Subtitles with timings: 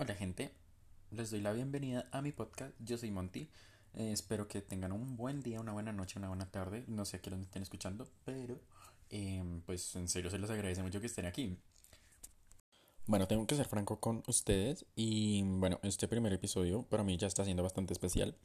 [0.00, 0.52] Hola gente,
[1.10, 2.72] les doy la bienvenida a mi podcast.
[2.78, 3.50] Yo soy Monty.
[3.94, 6.84] Eh, espero que tengan un buen día, una buena noche, una buena tarde.
[6.86, 8.60] No sé a qué lo estén escuchando, pero
[9.10, 11.58] em, pues en serio se les agradece mucho que estén aquí.
[13.06, 17.26] Bueno, tengo que ser franco con ustedes y bueno, este primer episodio para mí ya
[17.26, 18.36] está siendo bastante especial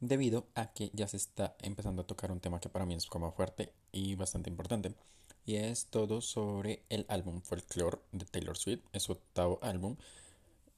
[0.00, 3.04] debido a que ya se está empezando a tocar un tema que para mí es
[3.04, 4.94] como fuerte y bastante importante
[5.44, 9.96] y es todo sobre el álbum Folklore de Taylor Swift, es su octavo álbum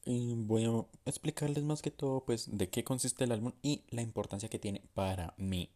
[0.05, 4.01] y voy a explicarles más que todo pues de qué consiste el álbum y la
[4.01, 5.69] importancia que tiene para mí.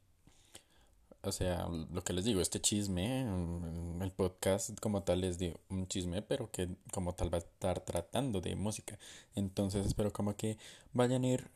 [1.21, 5.57] O sea, lo que les digo, este chisme, mm, el podcast como tal es de
[5.69, 8.97] un chisme, pero que como tal va a estar tratando de música.
[9.35, 10.57] Entonces espero como que
[10.93, 11.49] vayan a ir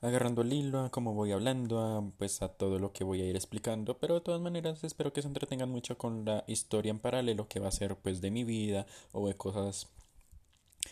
[0.00, 3.26] agarrando el hilo a cómo voy hablando, a, pues a todo lo que voy a
[3.26, 7.00] ir explicando, pero de todas maneras espero que se entretengan mucho con la historia en
[7.00, 9.88] paralelo que va a ser pues de mi vida o de cosas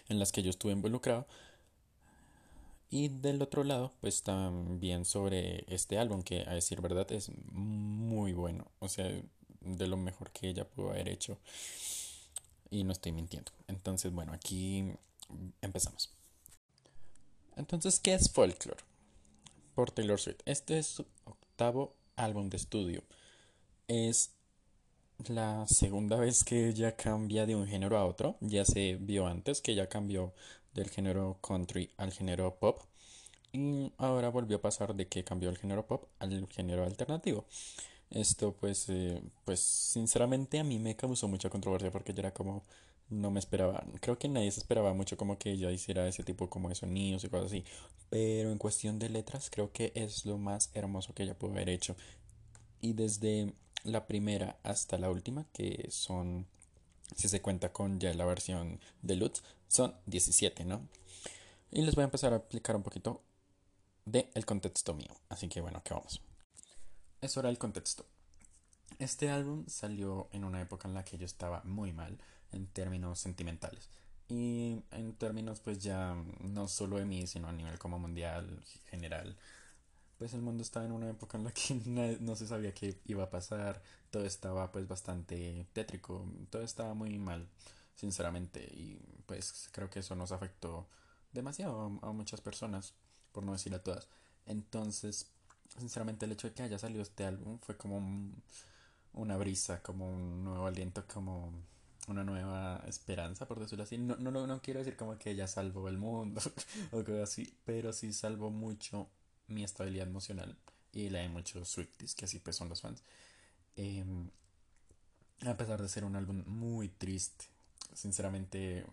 [0.08, 1.26] en las que yo estuve involucrado.
[2.88, 8.32] Y del otro lado, pues también sobre este álbum, que a decir verdad es muy
[8.32, 8.70] bueno.
[8.78, 9.10] O sea,
[9.60, 11.38] de lo mejor que ella pudo haber hecho.
[12.70, 13.52] Y no estoy mintiendo.
[13.68, 14.84] Entonces, bueno, aquí
[15.60, 16.10] empezamos.
[17.56, 18.82] Entonces, ¿qué es Folklore?
[19.74, 20.40] Por Taylor Swift.
[20.44, 23.02] Este es su octavo álbum de estudio.
[23.88, 24.30] Es
[25.28, 28.36] la segunda vez que ella cambia de un género a otro.
[28.40, 30.32] Ya se vio antes que ella cambió
[30.74, 32.80] del género country al género pop.
[33.52, 37.46] Y ahora volvió a pasar de que cambió el género pop al género alternativo.
[38.10, 42.62] Esto pues, eh, pues sinceramente a mí me causó mucha controversia porque yo era como,
[43.08, 46.48] no me esperaba, creo que nadie se esperaba mucho como que ella hiciera ese tipo
[46.48, 47.64] como de sonidos y cosas así.
[48.10, 51.68] Pero en cuestión de letras creo que es lo más hermoso que ella pudo haber
[51.68, 51.96] hecho.
[52.80, 53.54] Y desde
[53.84, 56.46] la primera hasta la última, que son,
[57.14, 60.88] si se cuenta con ya la versión de Lutz, son 17, ¿no?
[61.70, 63.22] Y les voy a empezar a explicar un poquito
[64.04, 65.14] de el contexto mío.
[65.28, 66.20] Así que bueno, ¿qué vamos?
[67.20, 68.06] Eso era el contexto.
[68.98, 72.18] Este álbum salió en una época en la que yo estaba muy mal
[72.52, 73.90] en términos sentimentales.
[74.28, 79.36] Y en términos pues ya no solo de mí, sino a nivel como mundial, general,
[80.18, 81.74] pues el mundo estaba en una época en la que
[82.20, 87.18] no, se sabía qué iba a pasar, todo estaba pues bastante tétrico, todo estaba muy
[87.18, 87.48] mal,
[87.94, 90.88] sinceramente, y pues creo que eso nos afectó
[91.32, 92.94] demasiado a, muchas personas,
[93.32, 94.08] por no decir a todas.
[94.46, 95.30] Entonces,
[95.78, 98.00] sinceramente el hecho de que haya salido este álbum fue como
[99.12, 101.52] una brisa, como un nuevo aliento, como
[102.08, 103.98] una nueva esperanza, por decirlo así.
[103.98, 106.40] No, no, no quiero decir como que ella salvó el mundo
[106.92, 109.08] o algo así, pero sí salvó mucho
[109.48, 110.56] mi estabilidad emocional
[110.92, 113.02] y la de muchos Swifties, que así pues son los fans.
[113.76, 114.30] Em,
[115.46, 117.44] a pesar de ser un álbum muy triste,
[117.92, 118.86] sinceramente,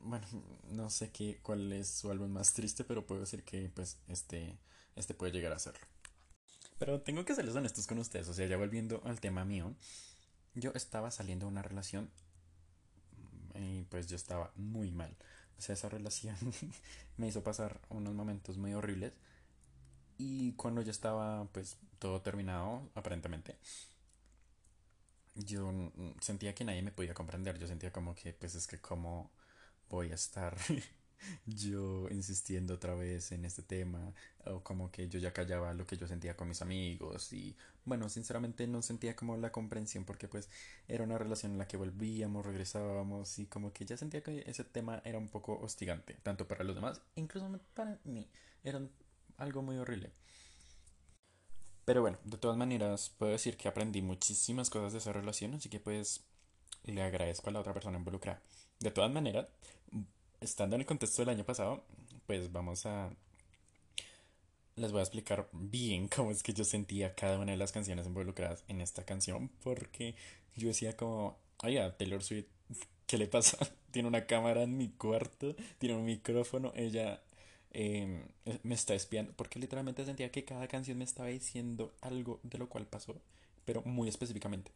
[0.00, 0.26] bueno,
[0.70, 4.58] no sé qué, cuál es su álbum más triste, pero puedo decir que pues este,
[4.96, 5.86] este puede llegar a serlo.
[6.78, 9.74] Pero tengo que serles honestos con ustedes, o sea, ya volviendo al tema mío,
[10.54, 12.10] yo estaba saliendo de una relación
[13.54, 15.16] y pues yo estaba muy mal.
[15.58, 16.36] O sea, esa relación
[17.16, 19.12] me hizo pasar unos momentos muy horribles
[20.22, 23.56] y cuando ya estaba pues todo terminado, aparentemente,
[25.34, 25.72] yo
[26.20, 27.58] sentía que nadie me podía comprender.
[27.58, 29.30] Yo sentía como que pues es que como
[29.88, 30.56] voy a estar
[31.46, 34.12] yo insistiendo otra vez en este tema
[34.46, 38.08] o como que yo ya callaba lo que yo sentía con mis amigos y bueno
[38.08, 40.48] sinceramente no sentía como la comprensión porque pues
[40.88, 44.64] era una relación en la que volvíamos regresábamos y como que ya sentía que ese
[44.64, 48.28] tema era un poco hostigante tanto para los demás incluso para mí
[48.64, 48.80] era
[49.42, 50.10] algo muy horrible.
[51.84, 55.68] Pero bueno, de todas maneras, puedo decir que aprendí muchísimas cosas de esa relación, así
[55.68, 56.24] que pues
[56.84, 58.40] le agradezco a la otra persona involucrada.
[58.78, 59.48] De todas maneras,
[60.40, 61.84] estando en el contexto del año pasado,
[62.26, 63.10] pues vamos a...
[64.76, 68.06] Les voy a explicar bien cómo es que yo sentía cada una de las canciones
[68.06, 70.14] involucradas en esta canción, porque
[70.56, 72.46] yo decía como, oye, Taylor Swift,
[73.06, 73.58] ¿qué le pasa?
[73.90, 77.22] Tiene una cámara en mi cuarto, tiene un micrófono, ella
[77.74, 78.22] Em,
[78.62, 82.68] me está espiando, porque literalmente sentía que cada canción me estaba diciendo algo de lo
[82.68, 83.16] cual pasó,
[83.64, 84.70] pero muy específicamente.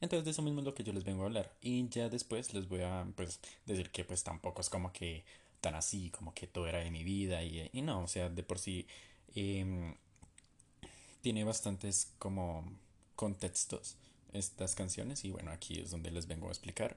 [0.00, 2.52] Entonces de eso mismo es lo que yo les vengo a hablar y ya después
[2.52, 5.24] les voy a pues decir que pues tampoco es como que
[5.60, 8.58] tan así, como que todo era de mi vida y, no, o sea, de por
[8.58, 8.86] sí
[9.34, 9.94] em,
[11.22, 12.70] tiene bastantes como
[13.14, 13.96] contextos
[14.32, 16.96] estas canciones y bueno, aquí es donde les vengo a explicar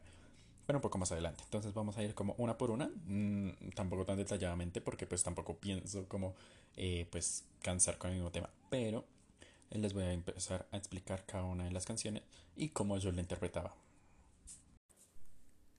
[0.67, 1.41] pero un poco más adelante.
[1.45, 5.55] Entonces vamos a ir como una por una, mm, tampoco tan detalladamente porque pues tampoco
[5.55, 6.35] pienso como
[6.75, 9.05] eh, pues cansar con el mismo tema, pero
[9.71, 12.21] les voy a empezar a explicar cada una de las canciones
[12.55, 13.73] y cómo yo la interpretaba.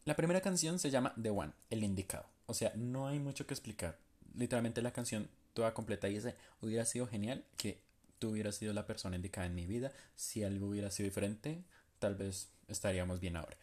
[0.07, 2.27] La primera canción se llama The One, el indicado.
[2.47, 3.99] o sea, no hay mucho que explicar.
[4.35, 7.79] Literalmente la canción toda completa dice, hubiera sido genial que
[8.19, 9.93] tú hubieras sido la persona indicada en mi vida.
[10.17, 11.63] Si algo hubiera sido diferente,
[11.99, 13.57] tal vez estaríamos bien ahora.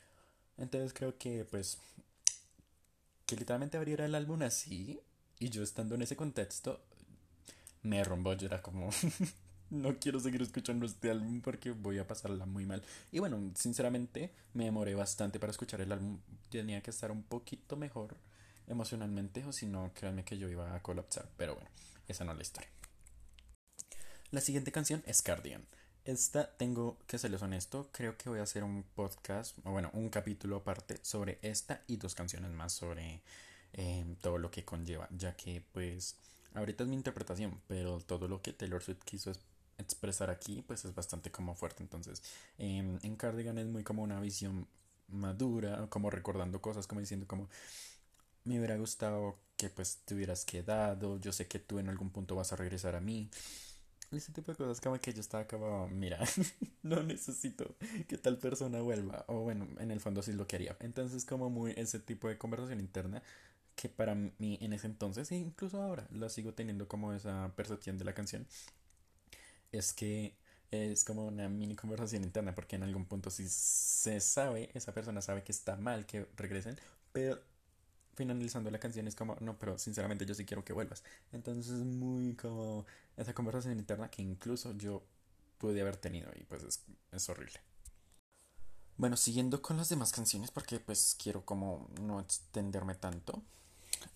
[0.58, 1.80] Entonces creo que pues
[3.26, 5.00] que literalmente abriera el álbum así
[5.40, 6.82] y yo estando en ese contexto
[7.82, 8.90] me rombó, yo era como
[9.70, 12.84] no quiero seguir escuchando este álbum porque voy a pasarla muy mal.
[13.12, 16.20] Y bueno, sinceramente me demoré bastante para escuchar el álbum,
[16.50, 18.18] tenía que estar un poquito mejor
[18.68, 21.70] emocionalmente o si no, créanme que yo iba a colapsar, pero bueno,
[22.08, 22.70] esa no es la historia.
[24.32, 25.66] La siguiente canción es Cardigan.
[26.06, 30.10] Esta tengo que serles honesto, creo que voy a hacer un podcast, o bueno, un
[30.10, 33.24] capítulo aparte sobre esta y dos canciones más sobre
[33.74, 36.16] em, todo lo que conlleva, ya que pues
[36.54, 39.32] ahorita es mi interpretación, pero todo lo que Taylor Swift quiso
[39.80, 42.22] expresar aquí pues es bastante como fuerte, entonces
[42.60, 44.68] em, en Cardigan es muy como una visión
[45.08, 47.50] madura, como recordando cosas, como diciendo como
[48.44, 52.36] me hubiera gustado que pues te hubieras quedado, yo sé que tú en algún punto
[52.36, 53.28] vas a regresar a mí
[54.12, 56.20] ese tipo de cosas como que yo estaba como, mira,
[56.84, 57.76] no necesito
[58.08, 59.26] que tal persona vuelva.
[59.28, 60.78] O bueno, en el fondo sí lo quería.
[60.80, 63.22] Entonces como muy ese tipo de conversación interna
[63.76, 67.98] que para mí en ese entonces e incluso ahora lo sigo teniendo como esa percepción
[67.98, 68.48] de la canción.
[69.72, 70.36] Es que
[70.72, 75.22] es como una mini conversación interna porque en algún punto si se sabe, esa persona
[75.22, 76.78] sabe que está mal que regresen,
[77.12, 77.40] pero
[78.16, 81.04] finalizando la canción es como, no, pero sinceramente yo sí quiero que vuelvas.
[81.32, 82.86] Entonces es muy como
[83.18, 85.04] esa conversación interna que incluso yo
[85.58, 87.60] pude haber tenido y pues es, es horrible.
[88.98, 93.44] Bueno, siguiendo con las demás canciones porque pues quiero como no extenderme tanto.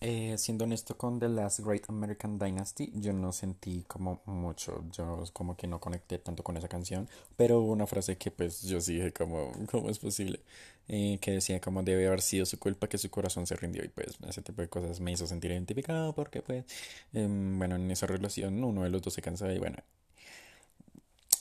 [0.00, 5.24] Eh, siendo honesto con The Last Great American Dynasty, yo no sentí como mucho, yo
[5.34, 8.80] como que no conecté tanto con esa canción, pero hubo una frase que pues yo
[8.80, 10.40] sí dije como, ¿cómo es posible?
[10.88, 13.88] Eh, que decía como debe haber sido su culpa que su corazón se rindió y
[13.88, 16.64] pues ese tipo de cosas me hizo sentir identificado porque pues,
[17.12, 19.76] em, bueno, en esa relación uno de los dos se cansa y bueno,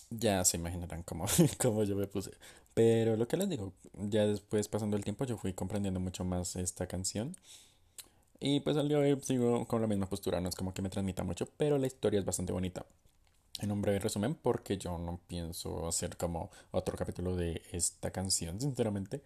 [0.09, 1.25] ya se imaginarán cómo,
[1.59, 2.31] cómo yo me puse.
[2.73, 6.55] Pero lo que les digo, ya después pasando el tiempo yo fui comprendiendo mucho más
[6.55, 7.35] esta canción.
[8.39, 10.81] Y pues al día de hoy sigo con la misma postura, no es como que
[10.81, 12.85] me transmita mucho, pero la historia es bastante bonita.
[13.59, 18.61] En un breve resumen, porque yo no pienso hacer como otro capítulo de esta canción,
[18.61, 19.21] sinceramente,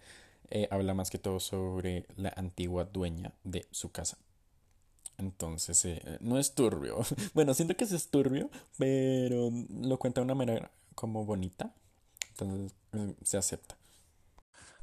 [0.49, 4.17] eh, habla más que todo sobre la antigua dueña de su casa.
[5.19, 6.97] Entonces, eh, no es turbio.
[7.35, 8.49] bueno, siento que es turbio,
[8.79, 11.73] pero lo cuenta de una manera como bonita.
[12.29, 13.77] Entonces, eh, se acepta.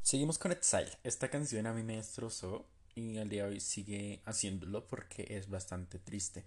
[0.03, 0.91] Seguimos con Exile.
[1.03, 2.65] Esta canción a mí me destrozó
[2.95, 6.45] y al día de hoy sigue haciéndolo porque es bastante triste.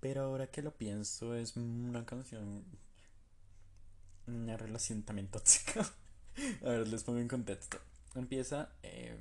[0.00, 2.64] Pero ahora que lo pienso es una canción,
[4.26, 5.80] una relación también tóxica.
[6.64, 7.78] A ver, les pongo en contexto.
[8.14, 9.18] Empieza eh,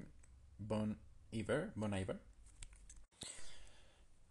[0.58, 0.98] Bon
[1.32, 2.20] Iver, Bon Iver.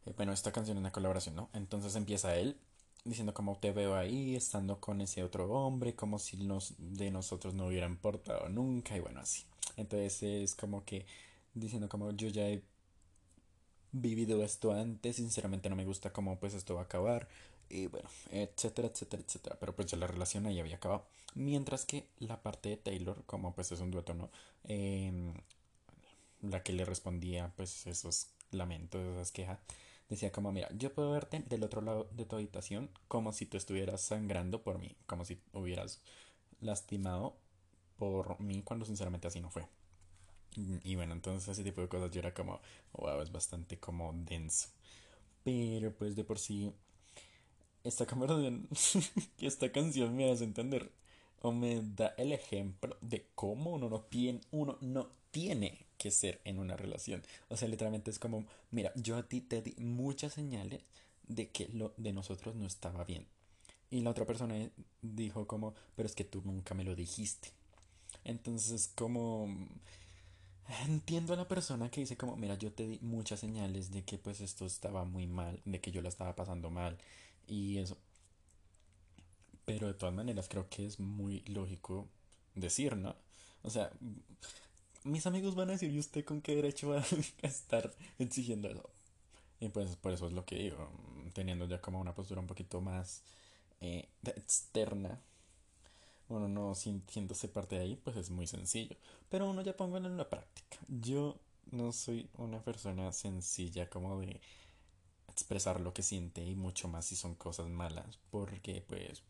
[0.06, 1.50] Eh, bueno, esta canción es una colaboración, ¿no?
[1.52, 2.58] Entonces empieza él
[3.04, 7.54] diciendo como te veo ahí, estando con ese otro hombre, como si nos, de nosotros
[7.54, 9.44] no hubiera importado nunca y bueno, así.
[9.76, 11.06] Entonces es como que
[11.60, 12.62] diciendo como yo ya he
[13.92, 17.28] vivido esto antes, sinceramente no me gusta cómo pues esto va a acabar
[17.68, 21.06] y bueno, etcétera, etcétera, etcétera, pero pues ya la relación ahí había acabado.
[21.34, 24.30] Mientras que la parte de Taylor, como pues es un dueto, ¿no?
[24.64, 25.34] Em,
[26.42, 29.58] la que le respondía pues esos lamentos, esas quejas,
[30.08, 33.56] decía como, mira, yo puedo verte del otro lado de tu habitación como si tú
[33.56, 36.00] estuvieras sangrando por mí, como si hubieras
[36.60, 37.36] lastimado
[37.98, 39.68] por mí cuando sinceramente así no fue.
[40.56, 42.60] Y bueno, entonces ese tipo de cosas yo era como,
[42.92, 44.68] wow, es bastante como denso.
[45.44, 46.72] Pero pues de por sí,
[47.84, 48.68] esta conversación,
[49.40, 50.90] esta canción me hace entender
[51.40, 56.40] o me da el ejemplo de cómo uno no tiene, uno no tiene que ser
[56.44, 57.22] en una relación.
[57.48, 60.82] O sea, literalmente es como, mira, yo a ti te di muchas señales
[61.26, 63.26] de que lo de nosotros no estaba bien.
[63.90, 64.54] Y la otra persona
[65.02, 67.50] dijo como, pero es que tú nunca me lo dijiste.
[68.24, 69.48] Entonces, como
[70.68, 74.18] Entiendo a la persona que dice como, mira, yo te di muchas señales de que
[74.18, 76.98] pues esto estaba muy mal, de que yo la estaba pasando mal
[77.46, 77.96] y eso.
[79.64, 82.06] Pero de todas maneras creo que es muy lógico
[82.54, 83.16] decir, ¿no?
[83.62, 83.90] O sea,
[85.04, 86.98] mis amigos van a decir, ¿y usted con qué derecho va
[87.42, 88.88] a estar exigiendo eso?
[89.60, 90.90] Y pues por eso es lo que digo,
[91.34, 93.22] teniendo ya como una postura un poquito más
[93.80, 95.20] eh, externa
[96.28, 98.96] uno no sintiéndose parte de ahí, pues es muy sencillo.
[99.28, 100.78] Pero uno ya póngalo en la práctica.
[100.88, 101.36] Yo
[101.70, 104.40] no soy una persona sencilla como de
[105.28, 109.22] expresar lo que siente y mucho más si son cosas malas, porque pues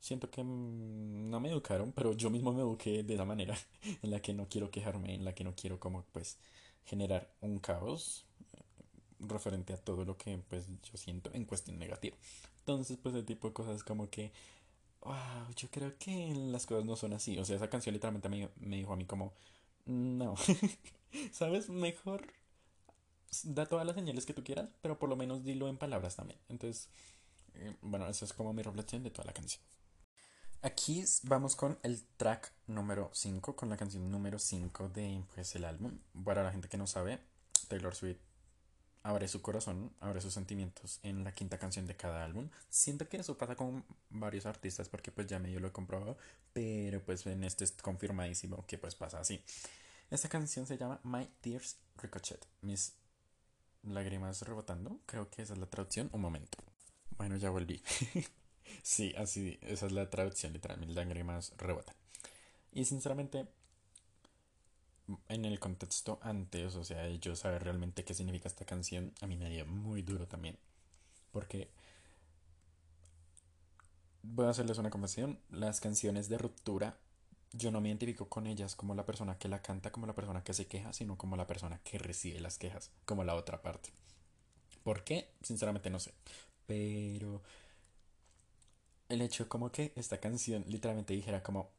[0.00, 3.56] siento que no me educaron, pero yo mismo me eduqué de esa manera,
[4.02, 6.38] en la que no quiero quejarme, en la que no quiero como pues
[6.84, 8.24] generar un caos
[9.20, 12.16] referente a todo lo que pues yo siento en cuestión negativa.
[12.58, 14.32] Entonces pues el tipo de cosas como que,
[15.04, 17.38] wow, yo creo que las cosas no son así.
[17.38, 19.32] O sea, esa canción literalmente me, me dijo a mí como,
[19.86, 20.34] no,
[21.32, 21.68] ¿sabes?
[21.68, 22.26] Mejor
[23.42, 26.38] da todas las señales que tú quieras, pero por lo menos dilo en palabras también.
[26.48, 26.88] Entonces,
[27.54, 29.62] eh, bueno, esa es como mi reflexión de toda la canción.
[30.62, 35.64] Aquí vamos con el track número 5, con la canción número 5 de pues, el
[35.64, 35.98] álbum.
[36.24, 37.20] Para la gente que no sabe,
[37.68, 38.18] Taylor Swift
[39.04, 42.48] abre su corazón, abre sus sentimientos en la quinta canción de cada álbum.
[42.70, 46.16] Siento que eso pasa con varios artistas porque pues ya medio lo he comprobado,
[46.54, 49.44] pero pues en este es confirmadísimo que pues pasa así.
[50.10, 52.94] Esta canción se llama My Tears Ricochet, mis
[53.82, 56.08] lágrimas rebotando, creo que esa es la traducción.
[56.12, 56.56] Un momento.
[57.18, 57.82] Bueno, ya volví.
[58.82, 61.94] sí, así, esa es la traducción literal, mis lágrimas rebotan.
[62.72, 63.46] Y sinceramente,
[65.28, 69.36] en el contexto antes, o sea, yo saber realmente qué significa esta canción, a mí
[69.36, 70.58] me dio muy duro también.
[71.30, 71.70] Porque
[74.22, 76.96] voy a hacerles una confesión, las canciones de ruptura
[77.56, 80.42] yo no me identifico con ellas como la persona que la canta, como la persona
[80.42, 83.90] que se queja, sino como la persona que recibe las quejas, como la otra parte.
[84.82, 85.30] ¿Por qué?
[85.42, 86.12] Sinceramente no sé.
[86.66, 87.42] Pero
[89.08, 91.70] el hecho como que esta canción literalmente dijera como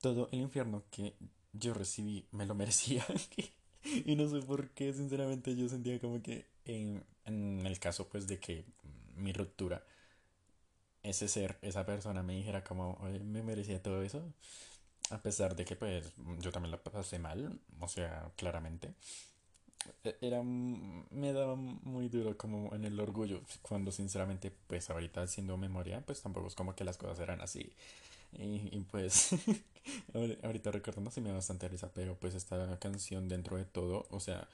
[0.00, 1.14] todo el infierno que
[1.58, 3.04] yo recibí me lo merecía.
[3.84, 8.26] y no sé por qué, sinceramente yo sentía como que en, en el caso pues
[8.26, 8.64] de que
[9.16, 9.84] mi ruptura
[11.10, 14.22] ese ser, esa persona me dijera como, me merecía todo eso,
[15.10, 18.94] a pesar de que pues yo también la pasé mal, o sea, claramente.
[20.02, 25.56] E, era, me daba muy duro como en el orgullo, cuando sinceramente pues ahorita haciendo
[25.56, 27.72] memoria, pues tampoco es como que las cosas eran así.
[28.32, 29.30] Y, pues
[30.42, 34.20] ahorita recordando sí me da bastante risa, pero pues esta canción dentro de todo, o
[34.20, 34.48] sea,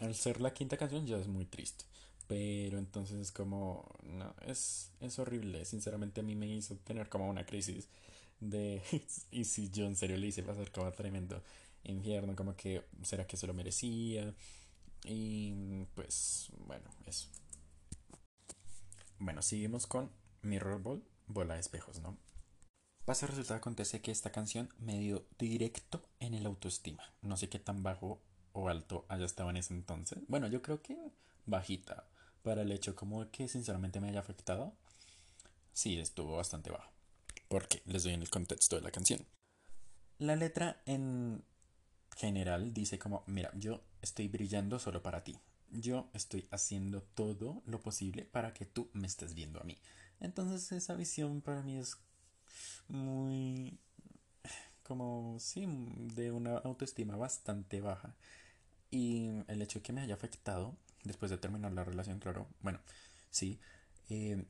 [0.00, 1.84] al ser la quinta canción ya es muy triste.
[2.28, 5.64] Pero entonces es como, no, es, es horrible.
[5.64, 7.88] Sinceramente a mí me hizo tener como una crisis
[8.40, 8.82] de,
[9.30, 11.42] y si yo en serio le hice pasar como tremendo
[11.84, 14.34] infierno, como que, ¿será que se lo merecía?
[15.04, 17.28] Y pues, bueno, eso.
[19.18, 20.10] Bueno, seguimos con
[20.42, 22.16] Mirror Ball, bola de espejos, ¿no?
[23.04, 27.02] Pasa, resulta, acontece que esta canción me dio directo en el autoestima.
[27.20, 30.20] No sé qué tan bajo o alto haya estado en ese entonces.
[30.28, 30.96] Bueno, yo creo que
[31.44, 32.08] bajita
[32.42, 34.76] para el hecho como que sinceramente me haya afectado,
[35.72, 36.92] sí estuvo bastante bajo.
[37.48, 39.26] Porque les doy en el contexto de la canción.
[40.18, 41.44] La letra en
[42.16, 45.36] general dice como, mira, yo estoy brillando solo para ti.
[45.70, 49.76] Yo estoy haciendo todo lo posible para que tú me estés viendo a mí.
[50.20, 51.96] Entonces esa visión para mí es
[52.88, 53.78] muy
[54.82, 55.66] como sí
[56.14, 58.14] de una autoestima bastante baja
[58.90, 62.80] y el hecho de que me haya afectado después de terminar la relación, claro, bueno,
[63.30, 63.58] sí,
[64.10, 64.44] eh,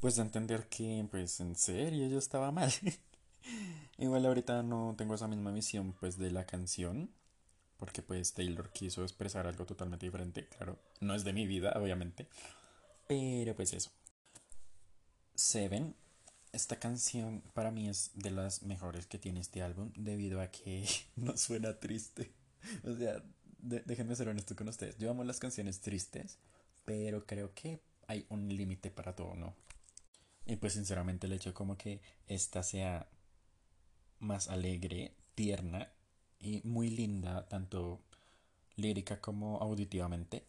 [0.00, 2.72] pues de entender que, pues en serio, yo estaba mal.
[3.98, 7.10] Igual ahorita no tengo esa misma visión, pues, de la canción,
[7.78, 12.28] porque pues Taylor quiso expresar algo totalmente diferente, claro, no es de mi vida, obviamente,
[13.08, 13.90] pero pues eso.
[15.34, 15.96] Seven,
[16.52, 20.86] esta canción para mí es de las mejores que tiene este álbum debido a que
[21.16, 22.32] no suena triste.
[22.84, 23.24] O sea,
[23.62, 24.98] déjenme ser honesto con ustedes.
[24.98, 26.38] Yo amo las canciones tristes,
[26.84, 29.54] pero creo que hay un límite para todo, ¿no?
[30.44, 33.08] Y pues sinceramente el hecho como que esta sea
[34.18, 35.90] más alegre, tierna
[36.38, 38.02] y muy linda, tanto
[38.76, 40.44] lírica como auditivamente,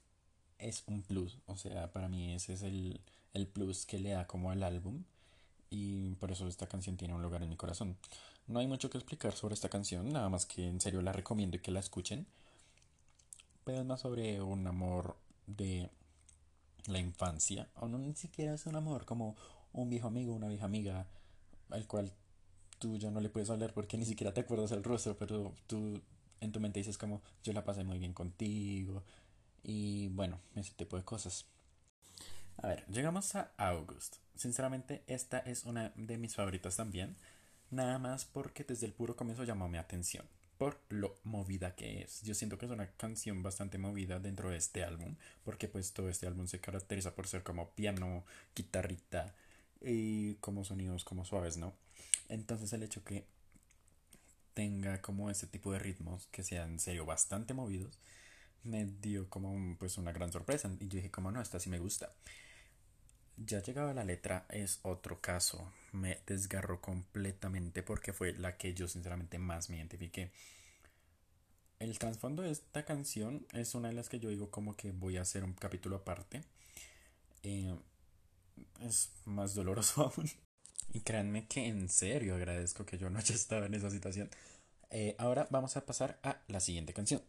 [0.57, 1.39] es un plus.
[1.45, 3.01] O sea, para mí ese es el,
[3.33, 5.03] el plus que le da como al álbum.
[5.71, 7.97] Y por eso esta canción tiene un lugar en mi corazón.
[8.45, 11.57] No hay mucho que explicar sobre esta canción, nada más que en serio la recomiendo
[11.57, 12.27] y que la escuchen
[13.63, 15.89] pero es más sobre un amor de
[16.87, 19.35] la infancia, o no ni siquiera es un amor, como
[19.73, 21.07] un viejo amigo, una vieja amiga,
[21.69, 22.11] al cual
[22.79, 26.01] tú ya no le puedes hablar porque ni siquiera te acuerdas el rostro, pero tú
[26.39, 29.03] en tu mente dices como yo la pasé muy bien contigo
[29.63, 31.45] y bueno, ese tipo de cosas.
[32.57, 34.17] A ver, llegamos a August.
[34.41, 37.15] Sinceramente, esta es una de mis favoritas también,
[37.69, 40.25] nada más porque desde el puro comienzo llamó mi atención
[40.57, 42.23] por lo movida que es.
[42.23, 46.09] Yo siento que es una canción bastante movida dentro de este álbum, porque pues todo
[46.09, 49.35] este álbum se caracteriza por ser como piano, guitarrita
[49.79, 51.75] y como sonidos como suaves, ¿no?
[52.27, 53.25] Entonces el hecho que
[54.55, 57.99] tenga como ese tipo de ritmos que sean en serio bastante movidos
[58.63, 61.77] me dio como pues una gran sorpresa y yo dije como no, esta sí me
[61.77, 62.11] gusta.
[63.37, 65.71] Ya llegaba la letra es otro caso.
[65.91, 70.31] Me desgarró completamente porque fue la que yo sinceramente más me identifiqué.
[71.79, 75.17] el trasfondo de esta canción es una de las que yo digo como que voy
[75.17, 76.43] a hacer un capítulo aparte.
[77.43, 77.75] Eh,
[78.81, 80.29] es más doloroso aún.
[80.93, 84.29] Y créanme que en serio agradezco que yo no haya estado en esa situación.
[84.91, 87.21] Eh, ahora vamos a pasar a la siguiente canción.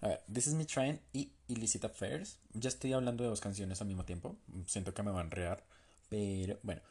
[0.00, 2.38] A ver, This Is Me Trying y Illicit Affairs.
[2.52, 4.36] Ya estoy hablando de dos canciones al mismo tiempo.
[4.66, 5.64] Siento que me van a enredar.
[6.08, 6.82] Pero bueno,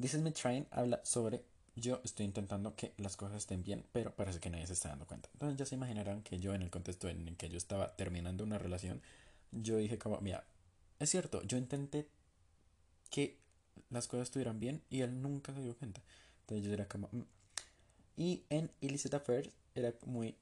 [0.00, 1.44] This Is Me Trying habla sobre
[1.76, 5.06] yo estoy intentando que las cosas estén bien, pero parece que nadie se está dando
[5.06, 5.28] cuenta.
[5.32, 8.58] Entonces ya se imaginarán que yo en el contexto en que yo estaba terminando una
[8.58, 9.02] relación,
[9.50, 10.44] yo dije como, mira,
[11.00, 12.08] es cierto, yo intenté
[13.10, 13.38] que
[13.90, 16.02] las cosas estuvieran bien y él nunca se dio cuenta.
[16.40, 17.08] Entonces yo era como...
[17.12, 17.22] Mm".
[18.16, 20.36] Y en Illicit Affairs era muy...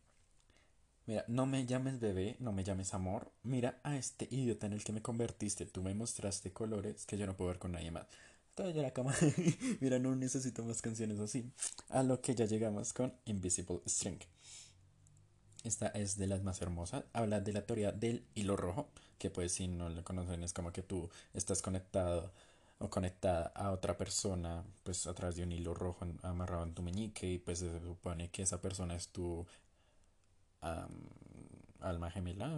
[1.06, 3.30] Mira, no me llames bebé, no me llames amor.
[3.42, 5.66] Mira a este idiota en el que me convertiste.
[5.66, 8.06] Tú me mostraste colores que yo no puedo ver con nadie más.
[8.56, 9.10] Yo era como...
[9.80, 11.50] Mira, no necesito más canciones así.
[11.88, 14.20] A lo que ya llegamos con Invisible String.
[15.64, 17.04] Esta es de las más hermosas.
[17.12, 18.88] Habla de la teoría del hilo rojo.
[19.18, 22.32] Que pues si no lo conocen es como que tú estás conectado
[22.78, 26.82] o conectada a otra persona pues a través de un hilo rojo amarrado en tu
[26.82, 29.46] meñique y pues se supone que esa persona es tu
[31.80, 32.50] alma gemela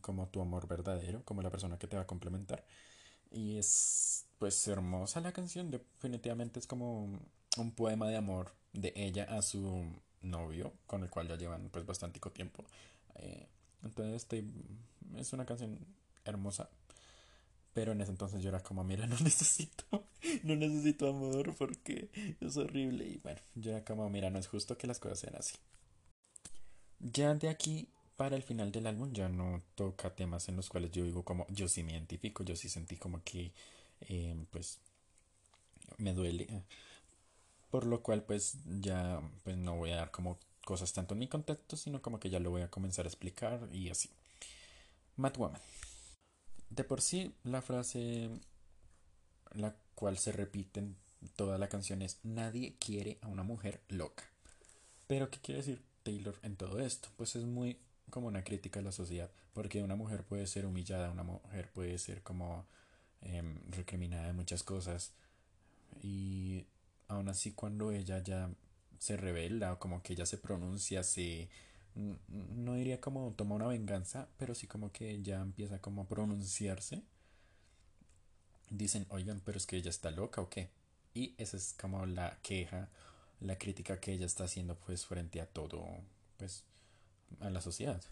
[0.00, 2.64] como tu amor verdadero como la persona que te va a complementar
[3.30, 7.20] y es pues hermosa la canción definitivamente es como
[7.56, 9.84] un poema de amor de ella a su
[10.22, 12.64] novio con el cual ya llevan pues bastante tiempo
[13.16, 13.46] eh,
[13.84, 14.44] entonces este,
[15.16, 15.78] es una canción
[16.24, 16.68] hermosa
[17.72, 19.84] pero en ese entonces yo era como, mira, no necesito,
[20.42, 23.06] no necesito amor porque es horrible.
[23.06, 25.54] Y bueno, yo era como, mira, no es justo que las cosas sean así.
[27.02, 30.92] Ya de aquí para el final del álbum ya no toca temas en los cuales
[30.92, 33.52] yo digo como, yo sí me identifico, yo sí sentí como que,
[34.02, 34.78] eh, pues,
[35.98, 36.46] me duele.
[37.70, 41.28] Por lo cual, pues, ya, pues, no voy a dar como cosas tanto en mi
[41.28, 44.08] contexto, sino como que ya lo voy a comenzar a explicar y así.
[45.16, 45.60] Mad Woman.
[46.70, 48.30] De por sí, la frase
[49.54, 50.96] la cual se repite en
[51.36, 54.24] toda la canción es nadie quiere a una mujer loca.
[55.08, 57.08] Pero ¿qué quiere decir Taylor en todo esto?
[57.16, 57.78] Pues es muy
[58.10, 61.98] como una crítica a la sociedad, porque una mujer puede ser humillada, una mujer puede
[61.98, 62.66] ser como
[63.22, 65.12] em, recriminada de muchas cosas
[66.02, 66.66] y
[67.08, 68.50] aún así cuando ella ya
[68.98, 71.48] se revela o como que ella se pronuncia, se
[71.94, 77.02] no diría como toma una venganza, pero sí como que ya empieza como a pronunciarse.
[78.70, 80.70] Dicen, oigan, pero es que ella está loca o qué.
[81.14, 82.88] Y esa es como la queja,
[83.42, 85.84] la crítica que ella está haciendo pues frente a todo,
[86.36, 86.64] pues,
[87.40, 88.02] a la sociedad.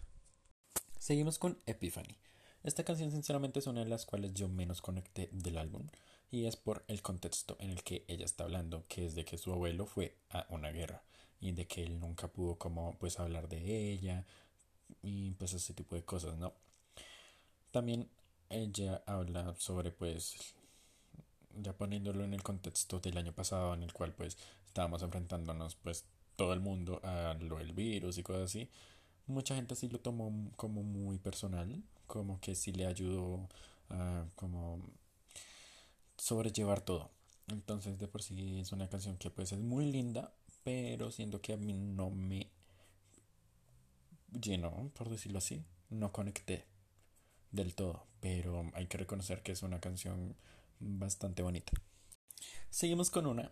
[0.99, 2.17] Seguimos con Epiphany.
[2.63, 5.87] Esta canción sinceramente es una de las cuales yo menos conecté del álbum
[6.29, 9.37] y es por el contexto en el que ella está hablando, que es de que
[9.37, 11.03] su abuelo fue a una guerra
[11.39, 14.25] y de que él nunca pudo como pues hablar de ella
[15.01, 16.53] y pues ese tipo de cosas, ¿no?
[17.71, 18.09] También
[18.49, 20.35] ella habla sobre pues
[21.57, 24.37] ya poniéndolo en el contexto del año pasado en el cual pues
[24.71, 26.05] estábamos enfrentándonos pues
[26.37, 28.69] todo el mundo a lo del virus y cosas así.
[29.27, 33.47] Mucha gente sí lo tomó como muy personal como que sí le ayudó
[33.89, 34.81] a como
[36.17, 37.11] sobrellevar todo.
[37.47, 41.53] Entonces de por sí es una canción que pues es muy linda pero siento que
[41.53, 42.49] a mí no me
[44.31, 46.65] llenó, por decirlo así, no conecté
[47.51, 50.35] del todo, pero hay que reconocer que es una canción
[50.79, 51.73] bastante bonita.
[52.69, 53.51] Seguimos con una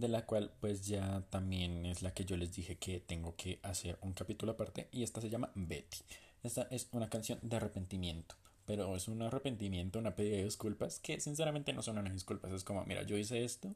[0.00, 3.60] de la cual pues ya también es la que yo les dije que tengo que
[3.62, 5.98] hacer un capítulo aparte y esta se llama Betty.
[6.42, 8.34] Esta es una canción de arrepentimiento,
[8.64, 12.64] pero es un arrepentimiento, una pedida de disculpas que sinceramente no son unas disculpas, es
[12.64, 13.74] como, mira, yo hice esto,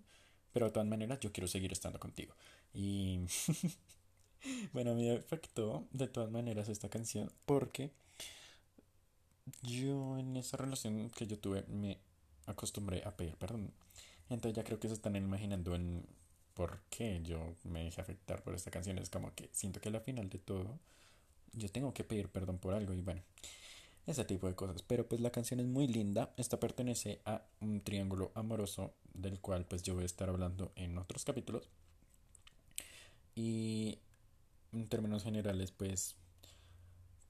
[0.55, 2.35] pero de todas maneras yo quiero seguir estando contigo.
[2.73, 3.21] Y
[4.73, 7.91] bueno, me afectó de todas maneras esta canción porque
[9.61, 11.99] yo en esa relación que yo tuve me
[12.47, 13.71] acostumbré a pedir perdón.
[14.31, 16.07] Entonces ya creo que se están imaginando en
[16.55, 18.99] por qué yo me dejé afectar por esta canción.
[18.99, 20.79] Es como que siento que al final de todo
[21.53, 23.23] yo tengo que pedir perdón por algo y bueno,
[24.07, 24.83] ese tipo de cosas.
[24.83, 26.33] Pero pues la canción es muy linda.
[26.37, 30.99] Esta pertenece a un triángulo amoroso del cual pues yo voy a estar hablando en
[30.99, 31.69] otros capítulos.
[33.35, 33.99] Y
[34.73, 36.17] en términos generales pues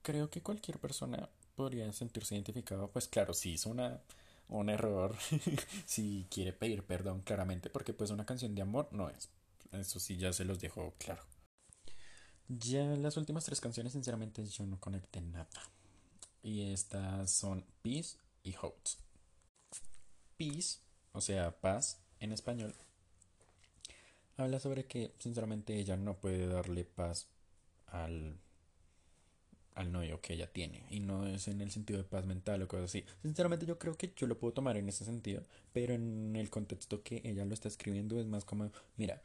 [0.01, 2.89] creo que cualquier persona podría sentirse identificado.
[2.89, 4.01] Pues claro, si hizo una,
[4.49, 5.15] un error,
[5.85, 9.29] si quiere pedir perdón claramente, porque pues una canción de amor no es.
[9.71, 11.23] Eso sí ya se los dejo claro.
[12.47, 15.47] Ya las últimas tres canciones sinceramente yo no conecté nada.
[16.43, 18.99] Y estas son Peace y Hopes.
[20.37, 20.79] Peace,
[21.11, 22.75] o sea, paz en español,
[24.37, 27.27] habla sobre que sinceramente ella no puede darle paz
[27.87, 28.37] al
[29.75, 32.67] al novio que ella tiene y no es en el sentido de paz mental o
[32.67, 33.05] cosas así.
[33.21, 37.03] Sinceramente yo creo que yo lo puedo tomar en ese sentido, pero en el contexto
[37.03, 39.21] que ella lo está escribiendo es más como, mira,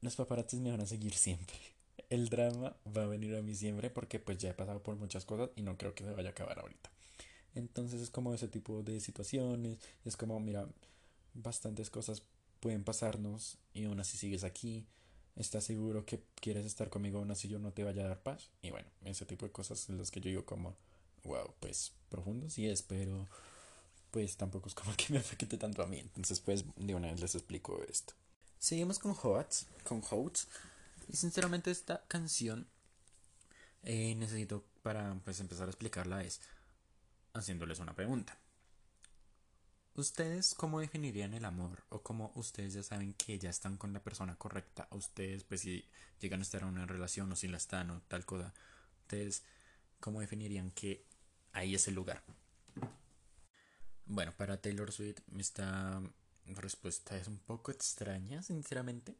[0.00, 1.56] los paparazzis me van a seguir siempre.
[2.10, 5.24] El drama va a venir a mí siempre porque pues ya he pasado por muchas
[5.24, 6.90] cosas y no creo que se vaya a acabar ahorita.
[7.54, 10.66] Entonces es como ese tipo de situaciones, es como, mira,
[11.34, 12.22] bastantes cosas
[12.60, 14.86] pueden pasarnos y aún así sigues aquí
[15.36, 18.50] ¿Estás seguro que quieres estar conmigo aún así yo no te vaya a dar paz?
[18.60, 20.76] Y bueno, ese tipo de cosas en las que yo digo como,
[21.24, 23.28] wow, pues profundo sí es, pero
[24.10, 25.98] pues tampoco es como que me afecte tanto a mí.
[25.98, 28.14] Entonces pues de una vez les explico esto.
[28.58, 30.48] Seguimos con Hots, con Hots.
[31.08, 32.68] Y sinceramente esta canción
[33.82, 36.40] eh, necesito para pues empezar a explicarla es
[37.34, 38.38] haciéndoles una pregunta.
[39.94, 41.84] ¿Ustedes cómo definirían el amor?
[41.90, 44.88] ¿O cómo ustedes ya saben que ya están con la persona correcta?
[44.90, 45.86] ustedes, pues si
[46.18, 48.54] llegan a estar en una relación o si la están o tal cosa?
[49.02, 49.42] ¿Ustedes
[50.00, 51.04] cómo definirían que
[51.52, 52.22] ahí es el lugar?
[54.06, 56.02] Bueno, para Taylor Swift esta
[56.46, 59.14] respuesta es un poco extraña, sinceramente.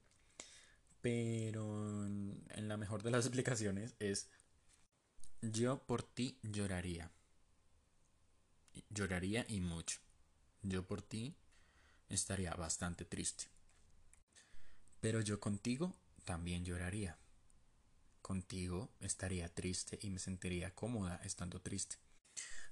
[1.03, 4.29] Pero en la mejor de las explicaciones es
[5.43, 7.11] yo por ti lloraría.
[8.89, 9.99] Lloraría y mucho.
[10.63, 11.37] Yo por ti
[12.09, 13.45] estaría bastante triste.
[15.01, 17.19] Pero yo contigo también lloraría.
[18.21, 21.97] Contigo estaría triste y me sentiría cómoda estando triste.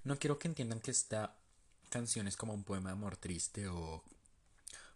[0.04, 1.36] No quiero que entiendan que esta
[1.88, 4.04] canción es como un poema de amor triste o,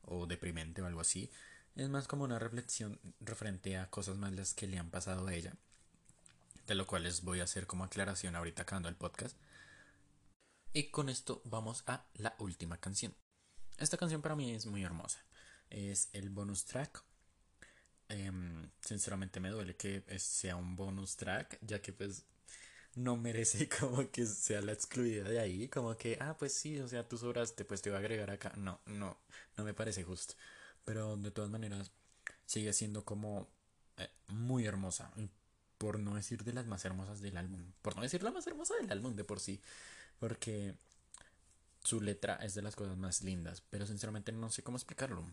[0.02, 1.30] o deprimente o algo así.
[1.74, 5.54] Es más como una reflexión referente a cosas malas que le han pasado a ella.
[6.68, 9.37] De lo cual les voy a hacer como aclaración ahorita acabando el podcast.
[10.77, 13.15] Y con esto vamos a la última canción.
[13.79, 15.25] Esta canción para mí es muy hermosa.
[15.71, 17.05] Es el bonus track.
[18.09, 22.25] Em, sinceramente me duele que sea un bonus track, ya que pues
[22.97, 26.89] no merece como que sea la excluida de ahí, como que, ah, pues sí, o
[26.89, 28.53] sea, tú sobraste, pues te voy a agregar acá.
[28.57, 29.17] No, no,
[29.57, 30.35] no me parece justo.
[30.85, 31.93] Pero de todas maneras,
[32.47, 33.49] sigue siendo como
[33.97, 35.13] eh, muy hermosa.
[35.79, 37.65] Por no decir de las más hermosas del álbum.
[37.81, 39.63] Por no decir la más hermosa del álbum de por sí
[40.18, 40.74] porque
[41.83, 45.27] su letra es de las cosas más lindas, pero sinceramente no sé cómo explicarlo.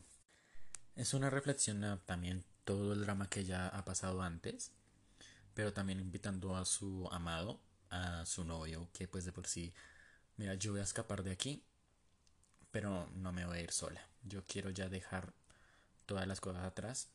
[0.96, 4.72] Es una reflexión a también todo el drama que ya ha pasado antes,
[5.54, 9.74] pero también invitando a su amado, a su novio, que pues de por sí,
[10.38, 11.64] mira, yo voy a escapar de aquí,
[12.72, 14.02] pero no me voy a ir sola.
[14.24, 15.34] Yo quiero ya dejar
[16.06, 17.10] todas las cosas atrás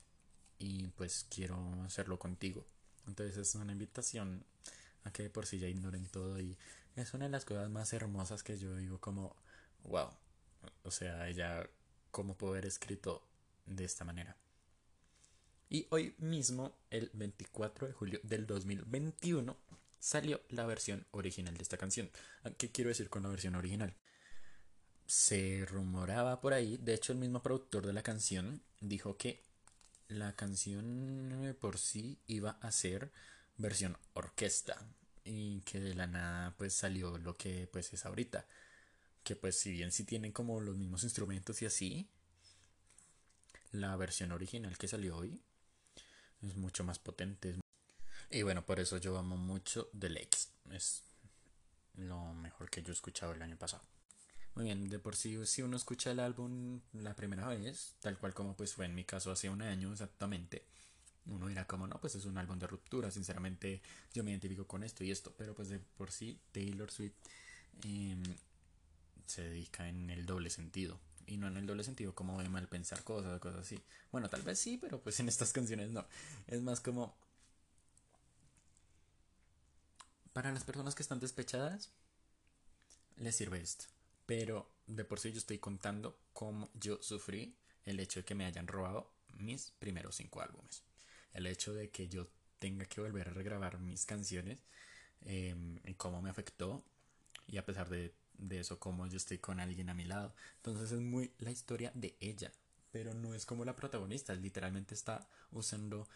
[0.58, 2.66] y pues quiero hacerlo contigo.
[3.06, 4.44] Entonces es una invitación
[5.04, 6.56] a que por si ya ignoren todo y
[6.96, 9.36] es una de las cosas más hermosas que yo digo como,
[9.84, 10.08] wow,
[10.82, 11.68] o sea, ella,
[12.10, 13.22] ¿cómo pudo escrito
[13.66, 14.36] de esta manera?
[15.68, 19.56] Y hoy mismo, el 24 de julio del 2021,
[19.98, 22.10] salió la versión original de esta canción.
[22.56, 23.94] ¿Qué quiero decir con la versión original?
[25.06, 29.44] Se rumoraba por ahí, de hecho el mismo productor de la canción dijo que
[30.08, 33.12] la canción por sí iba a ser
[33.56, 34.86] versión orquesta
[35.26, 38.46] y que de la nada pues salió lo que pues es ahorita.
[39.22, 42.08] Que pues si bien si tienen como los mismos instrumentos y así
[43.72, 45.40] la versión original que salió hoy
[46.42, 47.56] es mucho más potente
[48.30, 51.02] y bueno por eso yo amo mucho The Lakes es
[51.96, 53.82] lo mejor que yo he escuchado el año pasado.
[54.54, 58.32] Muy bien, de por sí, si uno escucha el álbum la primera vez, tal cual
[58.32, 60.64] como pues fue en mi caso hace un año exactamente,
[61.28, 64.82] uno dirá como no, pues es un álbum de ruptura, sinceramente yo me identifico con
[64.82, 67.14] esto y esto, pero pues de por sí Taylor Swift
[67.84, 68.22] em,
[69.26, 70.98] se dedica en el doble sentido.
[71.26, 73.82] Y no en el doble sentido como de mal pensar cosas, cosas así.
[74.12, 76.06] Bueno, tal vez sí, pero pues en estas canciones no.
[76.46, 77.16] Es más como...
[80.32, 81.90] Para las personas que están despechadas,
[83.16, 83.86] les sirve esto.
[84.26, 88.44] Pero de por sí yo estoy contando cómo yo sufrí el hecho de que me
[88.44, 90.82] hayan robado mis primeros cinco álbumes
[91.36, 94.58] el hecho de que yo tenga que volver a regrabar mis canciones
[95.22, 96.84] em, y cómo me afectó
[97.46, 100.34] y a pesar de, de eso cómo yo estoy con alguien a mi lado.
[100.56, 102.52] Entonces es muy la historia de ella,
[102.90, 106.08] pero no es como la protagonista, literalmente está usando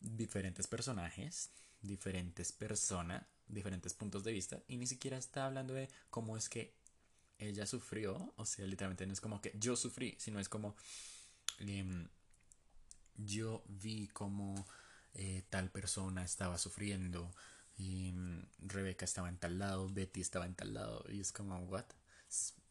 [0.00, 1.50] diferentes personajes,
[1.80, 6.74] diferentes personas, diferentes puntos de vista y ni siquiera está hablando de cómo es que
[7.38, 10.76] ella sufrió, o sea, literalmente no es como que yo sufrí, sino es como
[11.60, 12.08] em,
[13.18, 14.66] yo vi cómo
[15.14, 17.34] eh, tal persona estaba sufriendo
[17.76, 21.58] y mm, Rebeca estaba en tal lado, Betty estaba en tal lado y es como,
[21.60, 21.86] ¿what?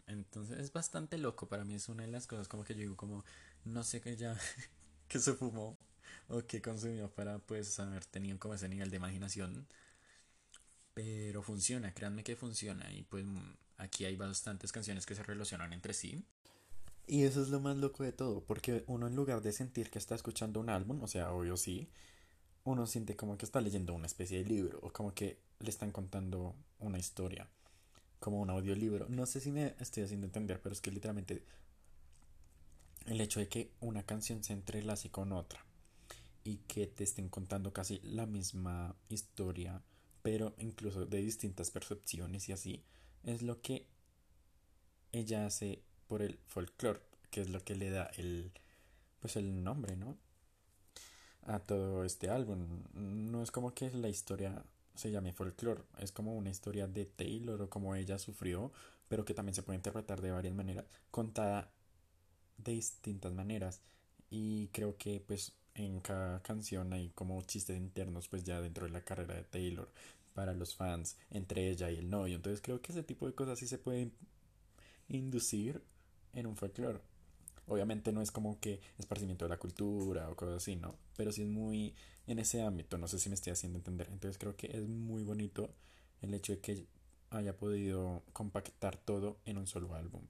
[0.07, 2.95] Entonces es bastante loco, para mí es una de las cosas como que yo digo
[2.97, 3.25] como,
[3.65, 4.37] no sé qué ya,
[5.07, 5.77] que se fumó
[6.29, 9.67] o que consumió para pues haber tenido como ese nivel de imaginación
[10.93, 12.91] Pero funciona, créanme que funciona.
[12.91, 13.25] Y pues
[13.77, 16.23] aquí hay bastantes canciones que se relacionan entre sí.
[17.07, 19.97] Y eso es lo más loco de todo, porque uno en lugar de sentir que
[19.97, 21.89] está escuchando un álbum, o sea, obvio sí,
[22.65, 25.91] uno siente como que está leyendo una especie de libro, o como que le están
[25.93, 27.49] contando una historia,
[28.19, 29.07] como un audiolibro.
[29.07, 31.45] No sé si me estoy haciendo entender, pero es que literalmente
[33.05, 35.63] el hecho de que una canción se entrelace con otra
[36.43, 39.81] y que te estén contando casi la misma historia,
[40.23, 42.83] pero incluso de distintas percepciones y así,
[43.23, 43.87] es lo que
[45.13, 48.51] ella hace por el folclore, que es lo que le da el
[49.19, 50.17] pues el nombre, ¿no?
[51.47, 52.83] a todo este álbum.
[52.93, 54.63] No es como que la historia
[54.95, 58.71] se llame folklore, es como una historia de Taylor o como ella sufrió,
[59.07, 61.71] pero que también se puede interpretar de varias maneras, contada
[62.57, 63.81] de distintas maneras.
[64.29, 68.91] Y creo que pues en cada canción hay como chistes internos pues ya dentro de
[68.91, 69.89] la carrera de Taylor
[70.33, 72.35] para los fans entre ella y el novio.
[72.35, 74.11] Entonces creo que ese tipo de cosas sí se pueden
[75.07, 75.81] inducir
[76.33, 77.01] en un folclore.
[77.67, 80.95] Obviamente no es como que esparcimiento de la cultura o cosas así, ¿no?
[81.17, 81.93] Pero sí es muy
[82.25, 84.07] en ese ámbito, no sé si me estoy haciendo entender.
[84.11, 85.69] Entonces creo que es muy bonito
[86.21, 86.85] el hecho de que
[87.29, 90.21] haya podido compactar todo en un solo álbum.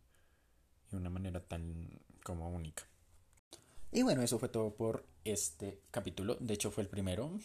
[0.90, 1.90] De una manera tan
[2.24, 2.84] como única.
[3.92, 6.36] Y bueno, eso fue todo por este capítulo.
[6.40, 7.40] De hecho fue el primero.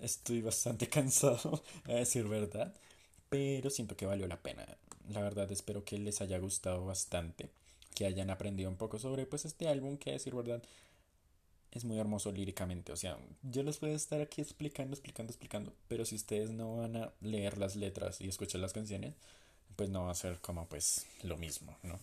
[0.00, 2.74] Estoy bastante cansado, a decir verdad.
[3.28, 4.66] Pero siento que valió la pena.
[5.08, 7.50] La verdad espero que les haya gustado bastante
[7.94, 10.62] que hayan aprendido un poco sobre pues este álbum que decir verdad
[11.72, 16.04] es muy hermoso líricamente, o sea, yo les puedo estar aquí explicando, explicando, explicando, pero
[16.04, 19.14] si ustedes no van a leer las letras y escuchar las canciones,
[19.76, 21.98] pues no va a ser como pues lo mismo, ¿no?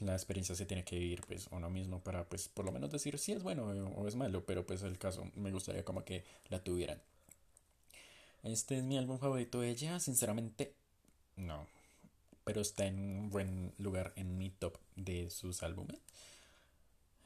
[0.00, 3.18] La experiencia se tiene que vivir pues uno mismo para pues por lo menos decir
[3.18, 6.58] si es bueno o es malo, pero pues el caso me gustaría como que la
[6.64, 6.98] tuvieran.
[8.42, 10.72] Este es mi álbum favorito de ella, sinceramente
[11.36, 11.66] no,
[12.44, 16.00] pero está en un buen lugar en mi top de sus álbumes.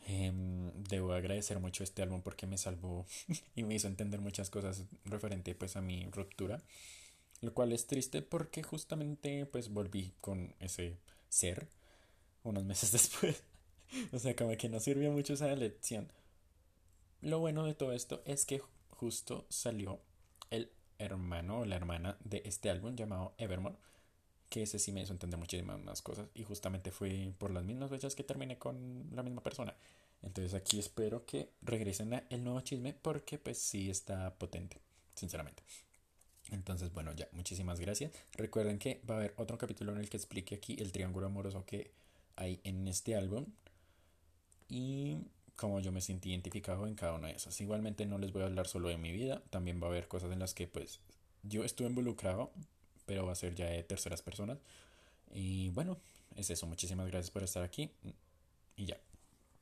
[0.06, 3.04] Em, debo agradecer mucho este álbum porque me salvó
[3.54, 6.62] y me hizo entender muchas cosas referente pues a mi ruptura.
[7.40, 10.96] Lo cual es triste porque justamente pues volví con ese
[11.28, 11.68] ser
[12.42, 13.42] unos meses después.
[14.12, 16.10] o sea, como que no sirvió mucho esa lección.
[17.20, 20.00] Lo bueno de todo esto es que justo salió
[20.50, 23.76] el hermano o la hermana de este álbum llamado Evermore
[24.48, 27.90] que ese sí me hizo entender muchísimas más cosas y justamente fue por las mismas
[27.90, 29.74] fechas que terminé con la misma persona.
[30.22, 34.80] Entonces aquí espero que regresen a el nuevo chisme porque pues sí está potente,
[35.14, 35.62] sinceramente.
[36.50, 38.12] Entonces, bueno, ya, muchísimas gracias.
[38.32, 41.64] Recuerden que va a haber otro capítulo en el que explique aquí el triángulo amoroso
[41.66, 41.92] que
[42.36, 43.46] hay en este álbum
[44.68, 45.18] y
[45.56, 47.60] cómo yo me sentí identificado en cada una de esas.
[47.60, 50.32] Igualmente no les voy a hablar solo de mi vida, también va a haber cosas
[50.32, 51.00] en las que pues
[51.42, 52.50] yo estuve involucrado
[53.08, 54.58] pero va a ser ya de terceras personas.
[55.32, 55.96] Y bueno,
[56.36, 56.66] es eso.
[56.66, 57.90] Muchísimas gracias por estar aquí.
[58.76, 58.98] Y ya.